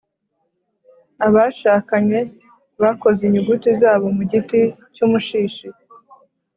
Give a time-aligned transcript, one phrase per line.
[1.25, 2.19] abashakanye
[2.81, 4.61] bakoze inyuguti zabo mu giti
[4.93, 5.67] cy'umushishi